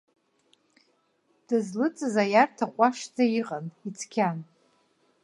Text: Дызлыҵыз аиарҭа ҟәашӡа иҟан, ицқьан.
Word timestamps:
Дызлыҵыз 1.47 2.15
аиарҭа 2.23 2.65
ҟәашӡа 2.75 3.23
иҟан, 3.39 3.65
ицқьан. 3.87 4.37